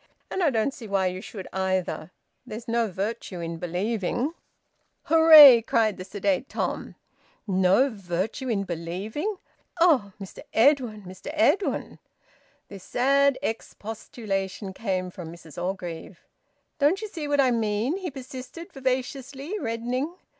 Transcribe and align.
And 0.31 0.41
I 0.41 0.49
don't 0.49 0.73
see 0.73 0.87
why 0.87 1.05
you 1.05 1.21
should, 1.21 1.47
either. 1.53 2.09
There's 2.43 2.67
no 2.67 2.87
virtue 2.91 3.39
in 3.39 3.57
believing." 3.59 4.33
"Hooray," 5.03 5.61
cried 5.61 5.97
the 5.97 6.03
sedate 6.03 6.49
Tom. 6.49 6.95
"No 7.45 7.87
virtue 7.87 8.49
in 8.49 8.63
believing! 8.63 9.35
Eh, 9.79 10.09
Mr 10.19 10.39
Edwin! 10.53 11.03
Mr 11.03 11.29
Edwin!" 11.35 11.99
This 12.67 12.83
sad 12.83 13.37
expostulation 13.43 14.73
came 14.73 15.11
from 15.11 15.31
Mrs 15.31 15.61
Orgreave. 15.63 16.25
"Don't 16.79 17.03
you 17.03 17.07
see 17.07 17.27
what 17.27 17.39
I 17.39 17.51
mean?" 17.51 17.97
he 17.97 18.09
persisted 18.09 18.73
vivaciously, 18.73 19.59
reddening. 19.59 20.15